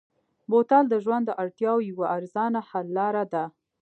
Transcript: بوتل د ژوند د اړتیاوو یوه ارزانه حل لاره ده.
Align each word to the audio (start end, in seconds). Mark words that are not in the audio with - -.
بوتل 0.49 0.83
د 0.89 0.95
ژوند 1.03 1.23
د 1.27 1.31
اړتیاوو 1.43 1.85
یوه 1.91 2.05
ارزانه 2.17 2.59
حل 2.69 2.87
لاره 2.97 3.23
ده. 3.33 3.43